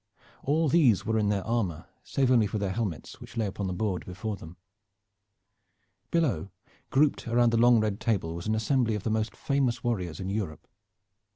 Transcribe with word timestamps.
All 0.41 0.67
these 0.67 1.05
were 1.05 1.19
in 1.19 1.29
their 1.29 1.45
armor, 1.45 1.85
save 2.01 2.31
only 2.31 2.47
for 2.47 2.57
their 2.57 2.71
helmets, 2.71 3.21
which 3.21 3.37
lay 3.37 3.45
upon 3.45 3.67
the 3.67 3.71
board 3.73 4.03
before 4.03 4.35
them. 4.35 4.57
Below, 6.09 6.49
grouped 6.89 7.27
around 7.27 7.51
the 7.51 7.57
long 7.61 7.79
red 7.79 7.99
table, 7.99 8.33
was 8.33 8.47
an 8.47 8.55
assembly 8.55 8.95
of 8.95 9.03
the 9.03 9.11
most 9.11 9.35
famous 9.35 9.83
warriors 9.83 10.19
in 10.19 10.31
Europe. 10.31 10.67